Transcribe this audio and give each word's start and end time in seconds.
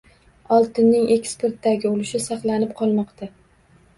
Oltinning 0.55 1.03
eksportdagi 1.15 1.89
ulushi 1.91 2.21
saqlanib 2.25 2.71
qolmoqda 2.81 3.29